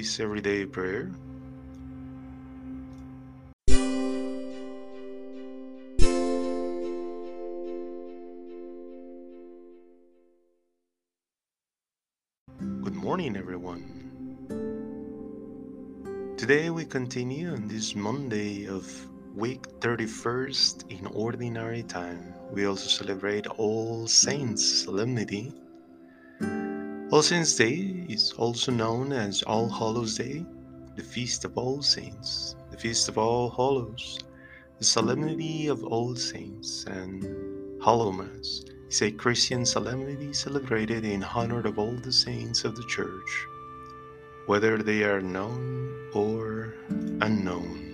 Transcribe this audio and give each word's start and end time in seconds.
this 0.00 0.18
everyday 0.18 0.64
prayer. 0.64 1.10
Good 12.80 12.96
morning, 12.96 13.36
everyone. 13.36 13.84
Today 16.38 16.70
we 16.70 16.86
continue 16.86 17.52
on 17.52 17.68
this 17.68 17.94
Monday 17.94 18.66
of 18.68 18.86
week 19.36 19.64
31st 19.80 20.90
in 20.98 21.06
ordinary 21.08 21.82
time. 21.82 22.32
We 22.50 22.64
also 22.64 22.88
celebrate 22.88 23.46
All 23.46 24.06
Saints 24.06 24.64
Solemnity. 24.64 25.52
All 27.12 27.22
Saints 27.22 27.56
Day 27.56 28.06
is 28.08 28.32
also 28.38 28.70
known 28.70 29.12
as 29.12 29.42
All 29.42 29.68
Hallows 29.68 30.16
Day, 30.16 30.46
the 30.94 31.02
Feast 31.02 31.44
of 31.44 31.58
All 31.58 31.82
Saints, 31.82 32.54
the 32.70 32.76
Feast 32.76 33.08
of 33.08 33.18
All 33.18 33.50
Hallows, 33.50 34.20
the 34.78 34.84
Solemnity 34.84 35.66
of 35.66 35.82
All 35.82 36.14
Saints, 36.14 36.84
and 36.84 37.24
Hallowmas 37.82 38.64
is 38.88 39.02
a 39.02 39.10
Christian 39.10 39.66
solemnity 39.66 40.32
celebrated 40.32 41.04
in 41.04 41.24
honor 41.24 41.66
of 41.66 41.80
all 41.80 41.96
the 41.96 42.12
saints 42.12 42.64
of 42.64 42.76
the 42.76 42.84
Church, 42.84 43.44
whether 44.46 44.78
they 44.78 45.02
are 45.02 45.20
known 45.20 45.90
or 46.14 46.76
unknown. 47.20 47.88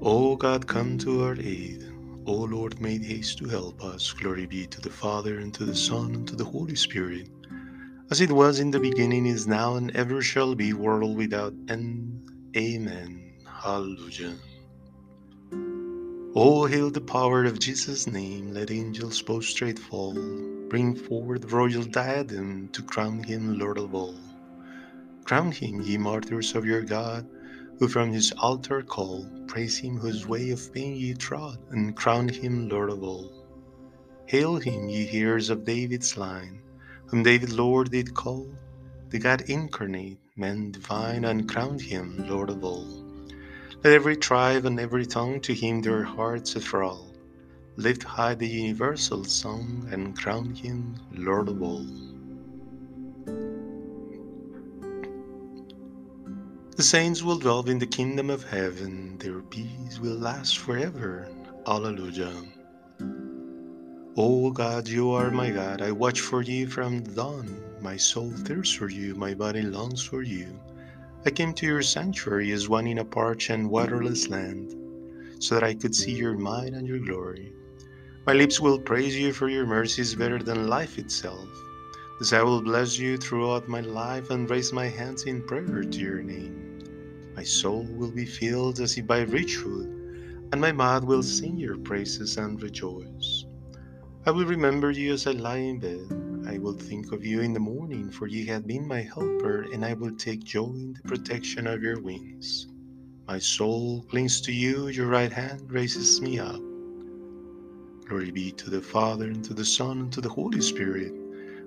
O 0.00 0.36
God, 0.36 0.66
come 0.66 0.96
to 0.98 1.24
our 1.24 1.36
aid. 1.38 1.93
O 2.26 2.32
Lord, 2.32 2.80
make 2.80 3.04
haste 3.04 3.38
to 3.38 3.48
help 3.48 3.84
us. 3.84 4.12
Glory 4.12 4.46
be 4.46 4.66
to 4.66 4.80
the 4.80 4.90
Father, 4.90 5.38
and 5.40 5.52
to 5.54 5.64
the 5.64 5.76
Son, 5.76 6.14
and 6.14 6.28
to 6.28 6.36
the 6.36 6.44
Holy 6.44 6.74
Spirit, 6.74 7.28
as 8.10 8.20
it 8.20 8.32
was 8.32 8.60
in 8.60 8.70
the 8.70 8.80
beginning, 8.80 9.26
is 9.26 9.46
now, 9.46 9.76
and 9.76 9.94
ever 9.94 10.22
shall 10.22 10.54
be, 10.54 10.72
world 10.72 11.16
without 11.16 11.52
end. 11.68 12.22
Amen. 12.56 13.34
Hallelujah. 13.44 14.36
All 16.34 16.66
hail 16.66 16.90
the 16.90 17.00
power 17.00 17.44
of 17.44 17.60
Jesus' 17.60 18.06
name. 18.06 18.54
Let 18.54 18.70
angels 18.70 19.20
prostrate 19.22 19.78
fall. 19.78 20.14
Bring 20.68 20.96
forward 20.96 21.42
the 21.42 21.48
royal 21.48 21.84
diadem 21.84 22.68
to 22.72 22.82
crown 22.82 23.22
him 23.22 23.58
Lord 23.58 23.78
of 23.78 23.94
all. 23.94 24.16
Crown 25.24 25.52
him, 25.52 25.82
ye 25.82 25.98
martyrs 25.98 26.54
of 26.54 26.64
your 26.64 26.82
God, 26.82 27.26
who 27.84 27.88
from 27.90 28.10
his 28.10 28.32
altar 28.38 28.80
call. 28.80 29.28
Praise 29.46 29.76
him 29.76 29.98
whose 29.98 30.26
way 30.26 30.48
of 30.48 30.72
pain 30.72 30.96
ye 30.96 31.12
trod, 31.12 31.58
and 31.70 31.94
crown 31.94 32.26
him 32.26 32.66
Lord 32.66 32.88
of 32.88 33.02
all. 33.02 33.30
Hail 34.24 34.56
him, 34.56 34.88
ye 34.88 35.06
heirs 35.12 35.50
of 35.50 35.66
David's 35.66 36.16
line, 36.16 36.62
whom 37.08 37.22
David 37.22 37.52
Lord 37.52 37.90
did 37.90 38.14
call. 38.14 38.48
The 39.10 39.18
God 39.18 39.42
incarnate, 39.50 40.18
man 40.34 40.70
divine, 40.70 41.26
and 41.26 41.46
crowned 41.46 41.82
him 41.82 42.26
Lord 42.26 42.48
of 42.48 42.64
all. 42.64 42.88
Let 43.84 43.92
every 43.92 44.16
tribe 44.16 44.64
and 44.64 44.80
every 44.80 45.04
tongue 45.04 45.42
to 45.42 45.52
him 45.52 45.82
their 45.82 46.04
hearts 46.04 46.56
enthrall. 46.56 47.12
Lift 47.76 48.02
high 48.02 48.34
the 48.34 48.48
universal 48.48 49.24
song 49.24 49.86
and 49.92 50.16
crown 50.16 50.54
him 50.54 50.96
Lord 51.12 51.50
of 51.50 51.60
all. 51.60 51.84
The 56.76 56.82
saints 56.82 57.22
will 57.22 57.38
dwell 57.38 57.68
in 57.68 57.78
the 57.78 57.86
kingdom 57.86 58.30
of 58.30 58.42
heaven, 58.42 59.16
their 59.18 59.40
peace 59.42 60.00
will 60.00 60.16
last 60.16 60.58
forever. 60.58 61.28
Alleluia. 61.68 62.32
O 64.16 64.50
God, 64.50 64.88
you 64.88 65.12
are 65.12 65.30
my 65.30 65.52
God, 65.52 65.80
I 65.80 65.92
watch 65.92 66.20
for 66.20 66.42
you 66.42 66.66
from 66.66 67.04
dawn. 67.04 67.62
My 67.80 67.96
soul 67.96 68.32
thirsts 68.32 68.74
for 68.74 68.88
you, 68.88 69.14
my 69.14 69.34
body 69.34 69.62
longs 69.62 70.02
for 70.02 70.22
you. 70.22 70.58
I 71.24 71.30
came 71.30 71.54
to 71.54 71.66
your 71.66 71.82
sanctuary 71.82 72.50
as 72.50 72.68
one 72.68 72.88
in 72.88 72.98
a 72.98 73.04
parched 73.04 73.50
and 73.50 73.70
waterless 73.70 74.28
land, 74.28 74.74
so 75.38 75.54
that 75.54 75.62
I 75.62 75.74
could 75.74 75.94
see 75.94 76.12
your 76.12 76.34
might 76.36 76.72
and 76.72 76.88
your 76.88 76.98
glory. 76.98 77.52
My 78.26 78.32
lips 78.32 78.58
will 78.58 78.80
praise 78.80 79.16
you 79.16 79.32
for 79.32 79.48
your 79.48 79.64
mercies 79.64 80.16
better 80.16 80.40
than 80.40 80.66
life 80.66 80.98
itself. 80.98 81.48
Thus 82.18 82.32
I 82.32 82.42
will 82.42 82.62
bless 82.62 82.98
you 82.98 83.16
throughout 83.16 83.68
my 83.68 83.80
life 83.80 84.30
and 84.30 84.48
raise 84.48 84.72
my 84.72 84.86
hands 84.86 85.24
in 85.24 85.42
prayer 85.42 85.82
to 85.82 85.98
your 85.98 86.22
name. 86.22 86.78
My 87.34 87.42
soul 87.42 87.84
will 87.90 88.12
be 88.12 88.24
filled 88.24 88.78
as 88.78 88.96
if 88.96 89.06
by 89.06 89.26
food, 89.26 90.48
and 90.52 90.60
my 90.60 90.70
mouth 90.70 91.02
will 91.02 91.24
sing 91.24 91.56
your 91.56 91.76
praises 91.76 92.36
and 92.36 92.62
rejoice. 92.62 93.46
I 94.26 94.30
will 94.30 94.46
remember 94.46 94.92
you 94.92 95.12
as 95.12 95.26
I 95.26 95.32
lie 95.32 95.56
in 95.56 95.80
bed. 95.80 96.06
I 96.48 96.58
will 96.58 96.74
think 96.78 97.10
of 97.10 97.24
you 97.24 97.40
in 97.40 97.52
the 97.52 97.60
morning, 97.60 98.10
for 98.10 98.28
you 98.28 98.46
have 98.46 98.66
been 98.66 98.86
my 98.86 99.02
helper, 99.02 99.62
and 99.72 99.84
I 99.84 99.94
will 99.94 100.14
take 100.14 100.44
joy 100.44 100.66
in 100.66 100.92
the 100.92 101.08
protection 101.08 101.66
of 101.66 101.82
your 101.82 102.00
wings. 102.00 102.68
My 103.26 103.40
soul 103.40 104.04
clings 104.08 104.40
to 104.42 104.52
you, 104.52 104.86
your 104.86 105.08
right 105.08 105.32
hand 105.32 105.72
raises 105.72 106.20
me 106.20 106.38
up. 106.38 106.60
Glory 108.06 108.30
be 108.30 108.52
to 108.52 108.70
the 108.70 108.80
Father, 108.80 109.26
and 109.26 109.44
to 109.46 109.54
the 109.54 109.64
Son, 109.64 109.98
and 110.00 110.12
to 110.12 110.20
the 110.20 110.28
Holy 110.28 110.60
Spirit, 110.60 111.12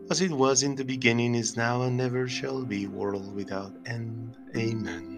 as 0.10 0.22
it 0.22 0.32
was 0.32 0.64
in 0.64 0.76
the 0.76 0.86
beginning, 0.86 1.36
is 1.36 1.58
now, 1.58 1.82
and 1.82 1.98
never 1.98 2.28
shall 2.28 2.64
be, 2.64 2.88
world 2.88 3.36
without 3.36 3.74
end. 3.86 4.38
Amen. 4.56 5.18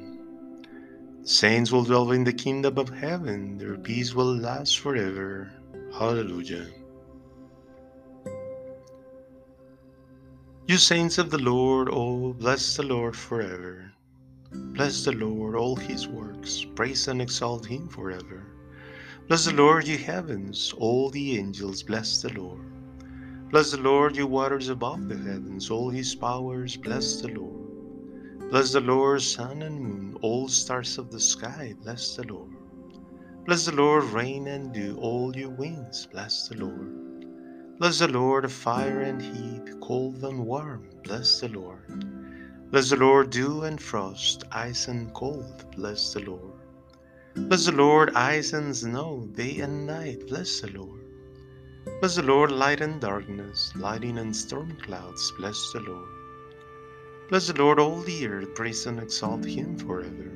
Saints 1.24 1.72
will 1.72 1.84
dwell 1.84 2.12
in 2.12 2.24
the 2.24 2.34
kingdom 2.34 2.78
of 2.78 2.90
heaven, 2.90 3.58
their 3.58 3.78
peace 3.78 4.16
will 4.16 4.36
last 4.36 4.80
forever. 4.80 5.52
Hallelujah. 5.94 6.66
You 10.68 10.78
saints 10.78 11.18
of 11.18 11.30
the 11.30 11.38
Lord, 11.38 11.90
oh, 11.92 12.34
bless 12.34 12.76
the 12.76 12.84
Lord 12.84 13.16
forever. 13.16 13.92
Bless 14.52 15.06
the 15.06 15.12
Lord, 15.12 15.56
all 15.56 15.76
his 15.76 16.08
works, 16.08 16.66
praise 16.76 17.08
and 17.08 17.22
exalt 17.22 17.66
him 17.66 17.88
forever. 17.90 18.48
Bless 19.28 19.46
the 19.46 19.54
Lord, 19.54 19.88
ye 19.88 19.98
heavens, 19.98 20.74
all 20.78 21.12
the 21.12 21.38
angels, 21.38 21.84
bless 21.84 22.22
the 22.24 22.34
Lord. 22.34 22.79
Bless 23.50 23.72
the 23.72 23.78
Lord, 23.78 24.16
you 24.16 24.28
waters 24.28 24.70
above 24.70 25.10
the 25.10 25.18
heavens, 25.18 25.72
all 25.72 25.90
his 25.90 26.14
powers, 26.14 26.78
bless 26.78 27.20
the 27.20 27.30
Lord. 27.30 28.52
Bless 28.52 28.74
the 28.74 28.80
Lord, 28.80 29.24
sun 29.24 29.64
and 29.64 29.82
moon, 29.82 30.16
all 30.22 30.48
stars 30.48 31.00
of 31.00 31.10
the 31.10 31.20
sky, 31.20 31.74
bless 31.82 32.16
the 32.16 32.28
Lord. 32.28 32.52
Bless 33.46 33.66
the 33.66 33.72
Lord, 33.72 34.04
rain 34.06 34.48
and 34.48 34.72
dew, 34.72 35.00
all 35.02 35.36
you 35.36 35.50
winds, 35.50 36.06
bless 36.06 36.48
the 36.48 36.58
Lord. 36.64 37.78
Bless 37.80 37.98
the 37.98 38.08
Lord, 38.08 38.52
fire 38.52 39.02
and 39.02 39.20
heat, 39.20 39.82
cold 39.82 40.24
and 40.24 40.46
warm, 40.46 40.88
bless 41.04 41.40
the 41.40 41.48
Lord. 41.48 42.06
Bless 42.70 42.92
the 42.92 42.98
Lord, 42.98 43.32
dew 43.32 43.64
and 43.64 43.82
frost, 43.82 44.44
ice 44.52 44.88
and 44.90 45.12
cold, 45.16 45.66
bless 45.76 46.14
the 46.14 46.20
Lord. 46.20 46.54
Bless 47.34 47.66
the 47.66 47.72
Lord, 47.72 48.14
ice 48.14 48.54
and 48.54 48.78
snow, 48.78 49.28
day 49.34 49.58
and 49.62 49.88
night, 49.88 50.28
bless 50.28 50.62
the 50.62 50.70
Lord. 50.70 50.99
Bless 52.00 52.16
the 52.16 52.24
Lord, 52.24 52.52
light 52.52 52.82
and 52.82 53.00
darkness, 53.00 53.72
lightning 53.76 54.18
and 54.18 54.36
storm 54.36 54.78
clouds, 54.82 55.32
bless 55.38 55.72
the 55.74 55.80
Lord. 55.80 56.10
Bless 57.30 57.48
the 57.48 57.54
Lord, 57.54 57.80
all 57.80 58.02
the 58.02 58.28
earth, 58.28 58.56
praise 58.56 58.86
and 58.86 59.00
exalt 59.00 59.46
him 59.46 59.78
forever. 59.78 60.32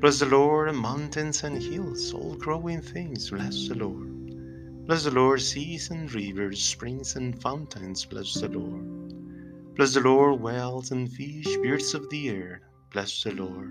Bless 0.00 0.18
the 0.18 0.26
Lord, 0.26 0.74
mountains 0.74 1.42
and 1.42 1.62
hills, 1.62 2.12
all 2.12 2.34
growing 2.36 2.82
things, 2.82 3.30
bless 3.30 3.68
the 3.68 3.74
Lord. 3.74 4.86
Bless 4.86 5.04
the 5.04 5.10
Lord, 5.10 5.40
seas 5.40 5.90
and 5.90 6.12
rivers, 6.12 6.62
springs 6.62 7.16
and 7.16 7.40
fountains, 7.40 8.04
bless 8.04 8.34
the 8.34 8.48
Lord. 8.48 9.74
Bless 9.74 9.94
the 9.94 10.00
Lord, 10.00 10.40
whales 10.40 10.90
and 10.90 11.10
fish, 11.10 11.56
birds 11.56 11.94
of 11.94 12.08
the 12.10 12.28
air, 12.28 12.62
bless 12.92 13.22
the 13.24 13.32
Lord. 13.32 13.70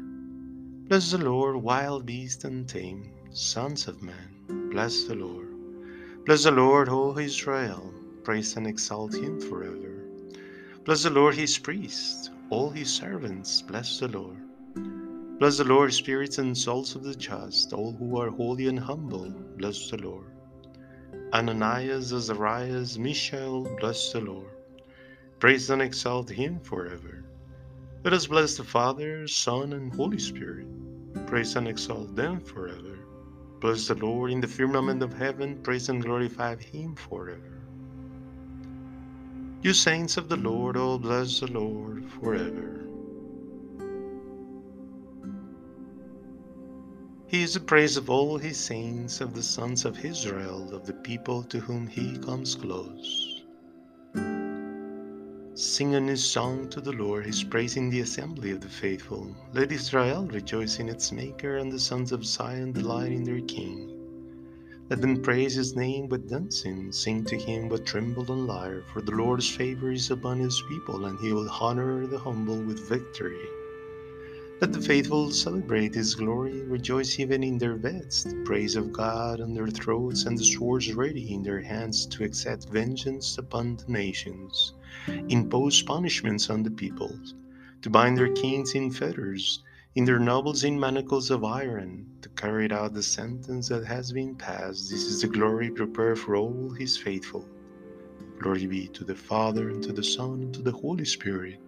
Bless 0.89 1.11
the 1.11 1.19
Lord, 1.19 1.55
wild 1.57 2.05
beast 2.05 2.43
and 2.43 2.67
tame, 2.67 3.11
sons 3.31 3.87
of 3.87 4.01
man, 4.01 4.69
bless 4.71 5.03
the 5.03 5.15
Lord. 5.15 5.44
Bless 6.25 6.45
the 6.45 6.49
Lord, 6.49 6.89
O 6.89 7.15
Israel, 7.19 7.93
praise 8.23 8.57
and 8.57 8.65
exalt 8.65 9.13
him 9.13 9.39
forever. 9.39 10.01
Bless 10.83 11.03
the 11.03 11.11
Lord, 11.11 11.35
his 11.35 11.59
priests, 11.59 12.31
all 12.49 12.71
his 12.71 12.91
servants, 12.91 13.61
bless 13.61 13.99
the 13.99 14.07
Lord. 14.07 14.39
Bless 15.37 15.59
the 15.59 15.65
Lord, 15.65 15.93
spirits 15.93 16.39
and 16.39 16.57
souls 16.57 16.95
of 16.95 17.03
the 17.03 17.13
just, 17.13 17.73
all 17.73 17.91
who 17.91 18.19
are 18.19 18.31
holy 18.31 18.67
and 18.67 18.79
humble, 18.79 19.29
bless 19.57 19.91
the 19.91 19.97
Lord. 19.97 20.31
Ananias, 21.31 22.11
Azarias, 22.11 22.97
Mishael, 22.97 23.61
bless 23.79 24.11
the 24.11 24.21
Lord. 24.21 24.49
Praise 25.37 25.69
and 25.69 25.79
exalt 25.79 26.31
him 26.31 26.59
forever. 26.59 27.23
Let 28.03 28.13
us 28.13 28.25
bless 28.25 28.57
the 28.57 28.63
Father, 28.63 29.27
Son, 29.27 29.73
and 29.73 29.93
Holy 29.93 30.17
Spirit. 30.17 30.65
Praise 31.27 31.55
and 31.55 31.67
exalt 31.67 32.15
them 32.15 32.39
forever. 32.39 32.97
Bless 33.59 33.87
the 33.87 33.95
Lord 33.95 34.31
in 34.31 34.41
the 34.41 34.47
firmament 34.47 35.01
of 35.01 35.13
heaven, 35.13 35.61
praise 35.63 35.89
and 35.89 36.03
glorify 36.03 36.55
him 36.57 36.95
forever. 36.95 37.63
You 39.61 39.73
saints 39.73 40.17
of 40.17 40.29
the 40.29 40.37
Lord, 40.37 40.77
oh 40.77 40.99
bless 40.99 41.39
the 41.39 41.47
Lord 41.51 42.05
forever. 42.19 42.87
He 47.27 47.43
is 47.43 47.55
the 47.55 47.59
praise 47.59 47.97
of 47.97 48.09
all 48.09 48.37
his 48.37 48.57
saints, 48.57 49.21
of 49.21 49.33
the 49.33 49.43
sons 49.43 49.85
of 49.85 50.05
Israel, 50.05 50.73
of 50.73 50.85
the 50.85 50.93
people 50.93 51.43
to 51.45 51.59
whom 51.59 51.87
he 51.87 52.17
comes 52.19 52.55
close. 52.55 53.34
Sing 55.67 55.95
a 55.95 55.99
new 55.99 56.15
song 56.15 56.69
to 56.69 56.79
the 56.79 56.91
Lord, 56.93 57.25
his 57.25 57.43
praise 57.43 57.75
in 57.75 57.89
the 57.89 58.01
assembly 58.01 58.51
of 58.51 58.61
the 58.61 58.69
faithful. 58.69 59.35
Let 59.51 59.71
Israel 59.71 60.27
rejoice 60.27 60.79
in 60.79 60.87
its 60.87 61.11
Maker, 61.11 61.57
and 61.57 61.71
the 61.71 61.79
sons 61.79 62.11
of 62.11 62.23
Zion 62.23 62.71
delight 62.71 63.11
in 63.11 63.23
their 63.23 63.41
King. 63.41 63.91
Let 64.89 65.01
them 65.01 65.23
praise 65.23 65.55
his 65.55 65.75
name 65.75 66.07
with 66.07 66.29
dancing, 66.29 66.91
sing 66.91 67.25
to 67.25 67.35
him 67.35 67.67
with 67.67 67.83
timbrel 67.83 68.31
and 68.31 68.45
lyre, 68.45 68.83
for 68.93 69.01
the 69.01 69.11
Lord's 69.11 69.49
favor 69.49 69.91
is 69.91 70.11
upon 70.11 70.39
his 70.39 70.61
people, 70.69 71.05
and 71.05 71.19
he 71.19 71.33
will 71.33 71.49
honor 71.49 72.05
the 72.05 72.19
humble 72.19 72.61
with 72.61 72.87
victory. 72.87 73.49
Let 74.61 74.71
the 74.71 74.79
faithful 74.81 75.31
celebrate 75.31 75.95
his 75.95 76.15
glory, 76.15 76.63
rejoice 76.63 77.19
even 77.19 77.43
in 77.43 77.57
their 77.57 77.75
beds, 77.75 78.23
the 78.23 78.41
praise 78.45 78.77
of 78.77 78.93
God 78.93 79.41
on 79.41 79.53
their 79.53 79.67
throats, 79.67 80.23
and 80.23 80.37
the 80.37 80.45
swords 80.45 80.93
ready 80.93 81.33
in 81.33 81.43
their 81.43 81.59
hands 81.59 82.05
to 82.05 82.23
exact 82.23 82.69
vengeance 82.69 83.37
upon 83.37 83.75
the 83.75 83.91
nations, 83.91 84.73
impose 85.27 85.81
punishments 85.81 86.49
on 86.49 86.63
the 86.63 86.71
peoples, 86.71 87.35
to 87.81 87.89
bind 87.89 88.17
their 88.17 88.31
kings 88.31 88.75
in 88.75 88.91
fetters, 88.91 89.61
in 89.95 90.05
their 90.05 90.19
nobles 90.19 90.63
in 90.63 90.79
manacles 90.79 91.31
of 91.31 91.43
iron, 91.43 92.07
to 92.21 92.29
carry 92.29 92.71
out 92.71 92.93
the 92.93 93.03
sentence 93.03 93.67
that 93.67 93.83
has 93.83 94.13
been 94.13 94.35
passed. 94.35 94.89
This 94.89 95.03
is 95.03 95.21
the 95.21 95.27
glory 95.27 95.69
prepared 95.69 96.17
for 96.17 96.37
all 96.37 96.71
his 96.71 96.97
faithful. 96.97 97.45
Glory 98.39 98.67
be 98.67 98.87
to 98.87 99.03
the 99.03 99.15
Father, 99.15 99.67
and 99.67 99.83
to 99.83 99.91
the 99.91 100.03
Son, 100.03 100.43
and 100.43 100.53
to 100.53 100.61
the 100.61 100.71
Holy 100.71 101.05
Spirit, 101.05 101.59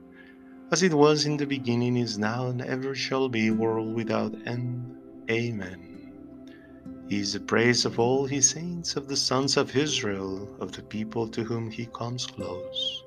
as 0.71 0.83
it 0.83 0.93
was 0.93 1.25
in 1.25 1.37
the 1.37 1.45
beginning, 1.45 1.95
is 1.95 2.17
now, 2.17 2.47
and 2.47 2.61
ever 2.61 2.93
shall 2.93 3.29
be, 3.29 3.49
world 3.51 3.93
without 3.93 4.35
end. 4.45 4.95
Amen. 5.31 6.11
He 7.07 7.19
is 7.19 7.33
the 7.33 7.39
praise 7.39 7.85
of 7.85 7.99
all 7.99 8.25
his 8.25 8.49
saints, 8.49 8.97
of 8.97 9.07
the 9.07 9.15
sons 9.15 9.55
of 9.55 9.75
Israel, 9.77 10.49
of 10.59 10.73
the 10.73 10.83
people 10.83 11.27
to 11.29 11.43
whom 11.43 11.71
he 11.71 11.85
comes 11.85 12.25
close. 12.25 13.03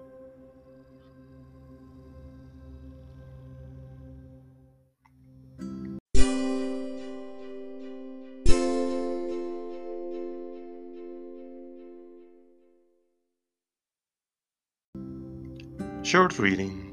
Short 16.03 16.39
reading. 16.39 16.90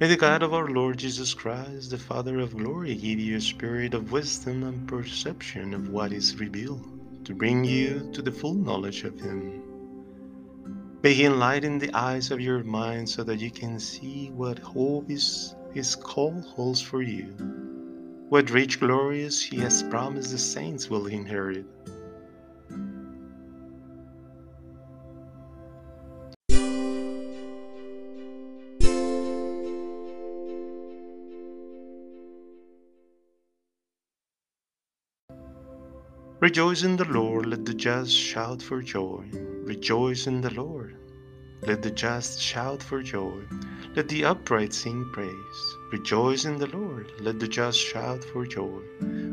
May 0.00 0.06
the 0.06 0.16
God 0.16 0.44
of 0.44 0.54
our 0.54 0.68
Lord 0.68 0.96
Jesus 0.96 1.34
Christ, 1.34 1.90
the 1.90 1.98
Father 1.98 2.38
of 2.38 2.56
glory, 2.56 2.94
give 2.94 3.18
you 3.18 3.36
a 3.36 3.40
spirit 3.40 3.94
of 3.94 4.12
wisdom 4.12 4.62
and 4.62 4.86
perception 4.86 5.74
of 5.74 5.88
what 5.88 6.12
is 6.12 6.38
revealed, 6.38 7.24
to 7.24 7.34
bring 7.34 7.64
you 7.64 8.08
to 8.12 8.22
the 8.22 8.30
full 8.30 8.54
knowledge 8.54 9.02
of 9.02 9.18
Him. 9.18 9.60
May 11.02 11.14
He 11.14 11.24
enlighten 11.24 11.80
the 11.80 11.92
eyes 11.94 12.30
of 12.30 12.40
your 12.40 12.62
mind 12.62 13.08
so 13.08 13.24
that 13.24 13.40
you 13.40 13.50
can 13.50 13.80
see 13.80 14.30
what 14.30 14.60
hope 14.60 15.10
is 15.10 15.56
His 15.74 15.96
call 15.96 16.42
holds 16.42 16.80
for 16.80 17.02
you, 17.02 17.34
what 18.28 18.50
rich 18.50 18.78
glories 18.78 19.42
He 19.42 19.56
has 19.56 19.82
promised 19.82 20.30
the 20.30 20.38
saints 20.38 20.88
will 20.88 21.08
inherit 21.08 21.66
Rejoice 36.40 36.84
in 36.84 36.94
the 36.94 37.04
Lord, 37.04 37.46
let 37.46 37.64
the 37.64 37.74
just 37.74 38.12
shout 38.12 38.62
for 38.62 38.80
joy. 38.80 39.28
Rejoice 39.64 40.28
in 40.28 40.40
the 40.40 40.54
Lord, 40.54 40.96
let 41.62 41.82
the 41.82 41.90
just 41.90 42.40
shout 42.40 42.80
for 42.80 43.02
joy. 43.02 43.42
Let 43.96 44.06
the 44.06 44.24
upright 44.24 44.72
sing 44.72 45.10
praise. 45.12 45.76
Rejoice 45.90 46.44
in 46.44 46.56
the 46.56 46.68
Lord, 46.68 47.10
let 47.20 47.40
the 47.40 47.48
just 47.48 47.80
shout 47.80 48.22
for 48.22 48.46
joy. 48.46 48.82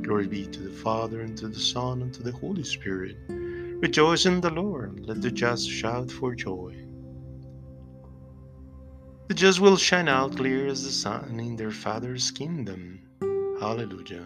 Glory 0.01 0.25
be 0.25 0.47
to 0.47 0.63
the 0.63 0.75
Father, 0.81 1.21
and 1.21 1.37
to 1.37 1.47
the 1.47 1.59
Son, 1.59 2.01
and 2.01 2.11
to 2.11 2.23
the 2.23 2.31
Holy 2.31 2.63
Spirit. 2.63 3.17
Rejoice 3.29 4.25
in 4.25 4.41
the 4.41 4.49
Lord, 4.49 5.05
let 5.05 5.21
the 5.21 5.29
just 5.29 5.69
shout 5.69 6.09
for 6.09 6.33
joy. 6.33 6.75
The 9.27 9.35
just 9.35 9.59
will 9.59 9.77
shine 9.77 10.07
out 10.07 10.37
clear 10.37 10.65
as 10.65 10.83
the 10.83 10.91
sun 10.91 11.39
in 11.39 11.55
their 11.55 11.69
Father's 11.69 12.31
kingdom. 12.31 13.01
Hallelujah. 13.59 14.25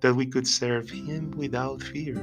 that 0.00 0.14
we 0.14 0.26
could 0.26 0.46
serve 0.46 0.90
Him 0.90 1.32
without 1.32 1.82
fear, 1.82 2.22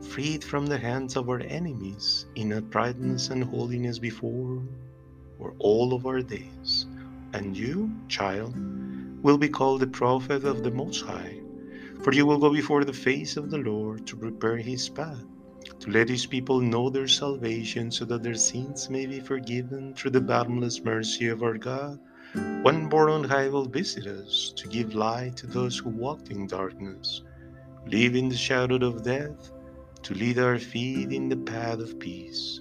freed 0.00 0.44
from 0.44 0.66
the 0.66 0.78
hands 0.78 1.16
of 1.16 1.28
our 1.28 1.40
enemies, 1.40 2.26
in 2.34 2.52
uprightness 2.52 3.30
and 3.30 3.42
holiness 3.42 3.98
before 3.98 4.62
for 5.36 5.54
all 5.58 5.94
of 5.94 6.06
our 6.06 6.20
days. 6.20 6.86
And 7.32 7.56
you, 7.56 7.90
child, 8.08 8.54
will 9.22 9.38
be 9.38 9.48
called 9.48 9.80
the 9.80 9.86
prophet 9.86 10.44
of 10.44 10.62
the 10.62 10.70
Most 10.70 11.04
High, 11.04 11.40
for 12.02 12.12
you 12.12 12.24
will 12.24 12.38
go 12.38 12.52
before 12.52 12.84
the 12.84 12.92
face 12.92 13.36
of 13.36 13.50
the 13.50 13.58
Lord 13.58 14.06
to 14.06 14.16
prepare 14.16 14.56
His 14.56 14.88
path, 14.88 15.24
to 15.80 15.90
let 15.90 16.08
His 16.08 16.26
people 16.26 16.60
know 16.60 16.88
their 16.88 17.08
salvation, 17.08 17.90
so 17.90 18.04
that 18.04 18.22
their 18.22 18.34
sins 18.34 18.88
may 18.88 19.06
be 19.06 19.20
forgiven 19.20 19.94
through 19.94 20.12
the 20.12 20.20
boundless 20.20 20.84
mercy 20.84 21.28
of 21.28 21.42
our 21.42 21.58
God 21.58 21.98
one 22.62 22.88
born 22.88 23.10
on 23.10 23.24
high 23.24 23.48
will 23.48 23.66
visit 23.66 24.06
us 24.06 24.52
to 24.56 24.68
give 24.68 24.94
light 24.94 25.36
to 25.38 25.46
those 25.46 25.78
who 25.78 25.90
walked 25.90 26.30
in 26.30 26.46
darkness, 26.46 27.22
live 27.86 28.14
in 28.14 28.28
the 28.28 28.36
shadow 28.36 28.76
of 28.76 29.02
death, 29.02 29.50
to 30.02 30.14
lead 30.14 30.38
our 30.38 30.58
feet 30.58 31.12
in 31.12 31.28
the 31.28 31.36
path 31.36 31.78
of 31.78 31.98
peace. 31.98 32.60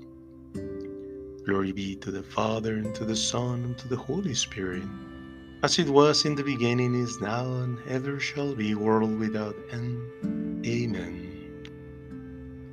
Glory 1.45 1.71
be 1.71 1.95
to 1.95 2.11
the 2.11 2.23
Father, 2.23 2.75
and 2.75 2.93
to 2.95 3.05
the 3.05 3.15
Son, 3.15 3.63
and 3.63 3.77
to 3.77 3.87
the 3.87 3.95
Holy 3.95 4.33
Spirit, 4.33 4.83
as 5.63 5.79
it 5.79 5.89
was 5.89 6.25
in 6.25 6.35
the 6.35 6.43
beginning, 6.43 6.93
is 6.93 7.19
now, 7.19 7.45
and 7.45 7.79
ever 7.87 8.19
shall 8.19 8.53
be, 8.53 8.75
world 8.75 9.17
without 9.17 9.55
end. 9.71 10.65
Amen. 10.65 11.27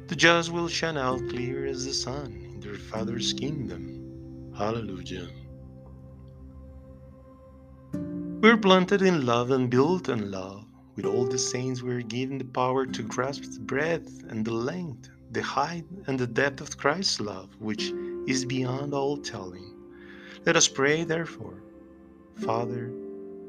The 0.09 0.17
just 0.17 0.53
will 0.53 0.69
shine 0.69 0.99
out 0.99 1.21
clear 1.31 1.67
as 1.67 1.87
the 1.87 1.95
sun 1.95 2.51
in 2.53 2.61
their 2.61 2.75
Father's 2.75 3.33
kingdom. 3.33 4.53
Hallelujah. 4.57 5.29
We're 8.45 8.59
planted 8.59 9.01
in 9.01 9.25
love 9.25 9.53
and 9.53 9.71
built 9.71 10.11
on 10.11 10.31
love. 10.31 10.67
With 10.97 11.07
all 11.07 11.25
the 11.25 11.39
saints, 11.39 11.83
we're 11.83 12.03
given 12.03 12.37
the 12.37 12.45
power 12.45 12.85
to 12.85 13.03
grasp 13.03 13.45
the 13.45 13.61
breadth 13.61 14.23
and 14.29 14.45
the 14.45 14.53
length, 14.53 15.09
the 15.33 15.43
height 15.43 15.87
and 16.07 16.19
the 16.19 16.27
depth 16.27 16.61
of 16.61 16.77
Christ's 16.77 17.23
love, 17.23 17.49
which 17.59 17.95
is 18.27 18.45
beyond 18.45 18.93
all 18.93 19.17
telling. 19.17 19.73
Let 20.45 20.57
us 20.57 20.69
pray, 20.69 21.05
therefore. 21.05 21.63
Father, 22.35 22.93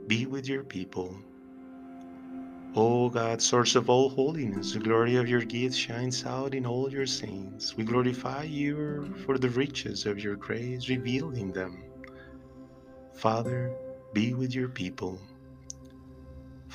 be 0.07 0.27
with 0.27 0.47
your 0.47 0.63
people. 0.63 1.13
O 2.77 3.09
God, 3.09 3.41
source 3.41 3.75
of 3.75 3.89
all 3.89 4.07
holiness, 4.07 4.71
the 4.71 4.79
glory 4.79 5.17
of 5.17 5.27
your 5.27 5.41
gift 5.41 5.75
shines 5.75 6.25
out 6.25 6.55
in 6.55 6.65
all 6.65 6.89
your 6.89 7.05
saints. 7.05 7.75
We 7.75 7.83
glorify 7.83 8.43
you 8.43 9.13
for 9.25 9.37
the 9.37 9.49
riches 9.49 10.05
of 10.05 10.23
your 10.23 10.37
grace 10.37 10.87
revealed 10.87 11.35
in 11.35 11.51
them. 11.51 11.83
Father, 13.13 13.75
be 14.13 14.33
with 14.33 14.53
your 14.53 14.69
people. 14.69 15.19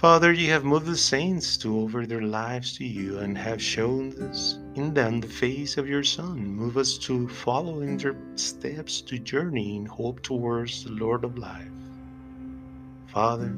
Father, 0.01 0.33
you 0.33 0.51
have 0.51 0.65
moved 0.65 0.87
the 0.87 0.97
saints 0.97 1.59
to 1.59 1.77
offer 1.77 2.07
their 2.07 2.23
lives 2.23 2.77
to 2.79 2.85
you 2.87 3.19
and 3.19 3.37
have 3.37 3.61
shown 3.61 4.13
us 4.23 4.59
in 4.75 4.95
them 4.95 5.21
the 5.21 5.29
face 5.29 5.77
of 5.77 5.87
your 5.87 6.03
Son. 6.03 6.39
Move 6.39 6.79
us 6.79 6.97
to 6.97 7.29
follow 7.29 7.81
in 7.81 7.99
their 7.99 8.17
steps 8.35 9.03
to 9.03 9.19
journey 9.19 9.77
in 9.77 9.85
hope 9.85 10.23
towards 10.23 10.85
the 10.85 10.93
Lord 10.93 11.23
of 11.23 11.37
life. 11.37 11.69
Father, 13.09 13.51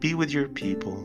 be 0.00 0.14
with 0.14 0.30
your 0.30 0.48
people. 0.48 1.02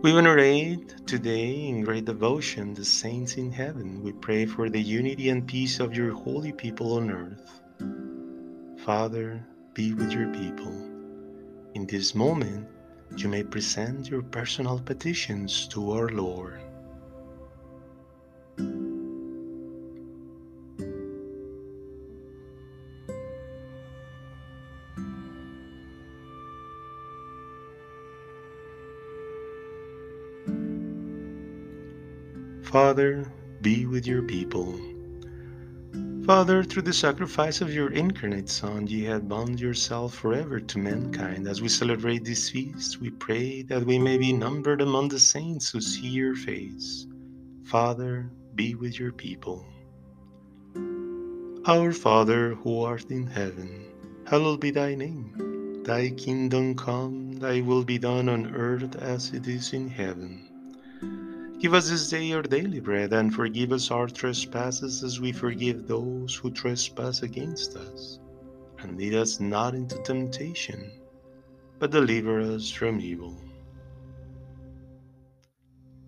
We 0.00 0.12
venerate 0.12 1.04
today 1.08 1.66
in 1.66 1.82
great 1.82 2.04
devotion 2.04 2.74
the 2.74 2.84
saints 2.84 3.38
in 3.38 3.50
heaven. 3.50 4.04
We 4.04 4.12
pray 4.12 4.46
for 4.46 4.70
the 4.70 4.80
unity 4.80 5.30
and 5.30 5.44
peace 5.44 5.80
of 5.80 5.96
your 5.96 6.12
holy 6.12 6.52
people 6.52 6.92
on 6.92 7.10
earth. 7.10 7.60
Father, 8.84 9.44
be 9.74 9.94
with 9.94 10.12
your 10.12 10.28
people. 10.32 10.72
In 11.74 11.86
this 11.86 12.14
moment, 12.14 12.66
you 13.16 13.28
may 13.28 13.42
present 13.42 14.08
your 14.08 14.22
personal 14.22 14.78
petitions 14.78 15.66
to 15.68 15.92
our 15.92 16.08
Lord. 16.08 16.60
Father, 32.62 33.24
be 33.62 33.86
with 33.86 34.06
your 34.06 34.22
people 34.22 34.78
Father, 36.28 36.62
through 36.62 36.82
the 36.82 36.92
sacrifice 36.92 37.62
of 37.62 37.72
your 37.72 37.90
incarnate 37.90 38.50
Son, 38.50 38.86
ye 38.86 39.02
have 39.04 39.30
bound 39.30 39.58
yourself 39.58 40.12
forever 40.12 40.60
to 40.60 40.78
mankind. 40.78 41.48
As 41.48 41.62
we 41.62 41.70
celebrate 41.70 42.22
this 42.22 42.50
feast, 42.50 43.00
we 43.00 43.08
pray 43.08 43.62
that 43.62 43.86
we 43.86 43.98
may 43.98 44.18
be 44.18 44.34
numbered 44.34 44.82
among 44.82 45.08
the 45.08 45.18
saints 45.18 45.70
who 45.70 45.80
see 45.80 46.06
your 46.06 46.36
face. 46.36 47.06
Father, 47.64 48.30
be 48.54 48.74
with 48.74 49.00
your 49.00 49.10
people. 49.10 49.64
Our 51.64 51.92
Father, 51.92 52.56
who 52.56 52.82
art 52.82 53.06
in 53.08 53.26
heaven, 53.26 53.86
hallowed 54.26 54.60
be 54.60 54.70
thy 54.70 54.96
name. 54.96 55.80
Thy 55.82 56.10
kingdom 56.10 56.74
come, 56.74 57.38
thy 57.38 57.62
will 57.62 57.84
be 57.84 57.96
done 57.96 58.28
on 58.28 58.54
earth 58.54 58.96
as 58.96 59.32
it 59.32 59.48
is 59.48 59.72
in 59.72 59.88
heaven. 59.88 60.44
Give 61.60 61.74
us 61.74 61.90
this 61.90 62.08
day 62.08 62.32
our 62.34 62.42
daily 62.42 62.78
bread, 62.78 63.12
and 63.12 63.34
forgive 63.34 63.72
us 63.72 63.90
our 63.90 64.06
trespasses 64.06 65.02
as 65.02 65.18
we 65.18 65.32
forgive 65.32 65.88
those 65.88 66.36
who 66.36 66.52
trespass 66.52 67.22
against 67.22 67.74
us. 67.74 68.20
And 68.78 68.96
lead 68.96 69.14
us 69.14 69.40
not 69.40 69.74
into 69.74 70.00
temptation, 70.04 70.92
but 71.80 71.90
deliver 71.90 72.40
us 72.40 72.70
from 72.70 73.00
evil. 73.00 73.36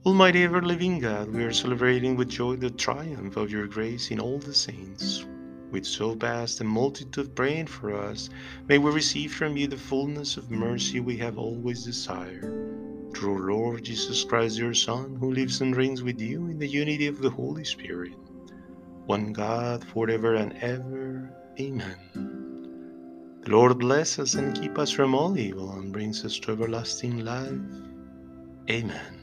Almighty 0.07 0.45
ever 0.45 0.63
living 0.63 1.01
God, 1.01 1.35
we 1.35 1.43
are 1.43 1.53
celebrating 1.53 2.15
with 2.15 2.29
joy 2.29 2.55
the 2.55 2.71
triumph 2.71 3.37
of 3.37 3.51
your 3.51 3.67
grace 3.67 4.13
in 4.13 4.21
all 4.21 4.39
the 4.39 4.55
saints. 4.55 5.27
With 5.73 5.85
so 5.85 6.15
vast 6.15 6.61
a 6.61 6.65
multitude 6.65 7.35
praying 7.35 7.67
for 7.67 7.93
us, 7.93 8.31
may 8.69 8.79
we 8.79 8.93
receive 8.93 9.35
from 9.35 9.57
you 9.57 9.67
the 9.67 9.77
fullness 9.77 10.37
of 10.37 10.49
mercy 10.49 11.01
we 11.01 11.17
have 11.17 11.39
always 11.39 11.83
desired 11.83 12.70
through 13.15 13.53
Lord 13.53 13.85
Jesus 13.85 14.25
Christ, 14.25 14.59
your 14.59 14.75
Son, 14.75 15.17
who 15.17 15.33
lives 15.33 15.61
and 15.61 15.77
reigns 15.77 16.03
with 16.03 16.21
you 16.21 16.49
in 16.49 16.59
the 16.59 16.67
unity 16.67 17.07
of 17.07 17.21
the 17.21 17.31
Holy 17.31 17.65
Spirit, 17.65 18.13
one 19.07 19.33
God, 19.33 19.85
forever 19.85 20.35
and 20.35 20.53
ever. 20.63 21.31
Amen. 21.61 21.97
The 23.43 23.51
Lord 23.51 23.79
bless 23.79 24.19
us 24.19 24.35
and 24.35 24.55
keep 24.55 24.79
us 24.79 24.91
from 24.91 25.15
all 25.15 25.39
evil 25.39 25.73
and 25.73 25.93
brings 25.93 26.25
us 26.25 26.39
to 26.41 26.53
everlasting 26.53 27.25
life. 27.25 27.61
Amen. 28.71 29.20